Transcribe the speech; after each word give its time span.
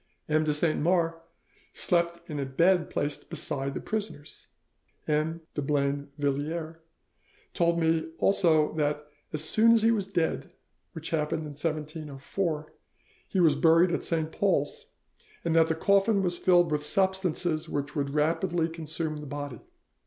M. 0.27 0.43
de 0.43 0.51
Saint 0.51 0.81
Mars 0.81 1.13
slept 1.73 2.27
in 2.27 2.39
a 2.39 2.45
bed 2.47 2.89
placed 2.89 3.29
beside 3.29 3.75
the 3.75 3.79
prisoner's. 3.79 4.47
M. 5.07 5.41
de 5.53 5.61
Blainvilliers 5.61 6.77
told 7.53 7.77
me 7.79 8.09
also 8.17 8.73
that 8.77 9.05
'as 9.31 9.43
soon 9.43 9.73
as 9.73 9.83
he 9.83 9.91
was 9.91 10.07
dead, 10.07 10.49
which 10.93 11.11
happened 11.11 11.41
in 11.41 11.49
1704, 11.51 12.73
he 13.27 13.39
was 13.39 13.55
buried 13.55 13.91
at 13.91 14.03
Saint 14.03 14.31
Paul's,' 14.31 14.87
and 15.45 15.55
that 15.55 15.67
'the 15.67 15.75
coffin 15.75 16.23
was 16.23 16.35
filled 16.39 16.71
with 16.71 16.81
substances 16.83 17.69
which 17.69 17.95
would 17.95 18.09
rapidly 18.09 18.69
consume 18.69 19.17
the 19.17 19.27
body. 19.27 19.59